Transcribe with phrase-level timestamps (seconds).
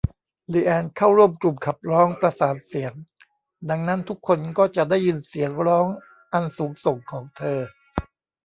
[0.53, 2.93] ลีแอนน์ เข้าร่วมกลุ่มขับร้องประสานเสียง
[3.69, 5.87] ดังนั้นทุกคนก็จะได้ยินเสียงร้อง
[6.33, 7.59] อันสูงส่งของเธอ